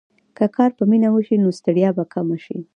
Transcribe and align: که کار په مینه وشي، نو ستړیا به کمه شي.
که 0.37 0.45
کار 0.55 0.71
په 0.77 0.83
مینه 0.89 1.09
وشي، 1.11 1.35
نو 1.43 1.49
ستړیا 1.59 1.89
به 1.97 2.03
کمه 2.13 2.37
شي. 2.45 2.57